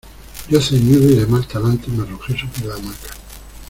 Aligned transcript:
yo 0.49 0.59
ceñudo 0.59 1.11
y 1.11 1.15
de 1.19 1.27
mal 1.27 1.45
talante, 1.47 1.89
me 1.91 2.01
arrojé 2.01 2.33
sobre 2.35 2.69
la 2.69 2.73
hamaca 2.73 3.13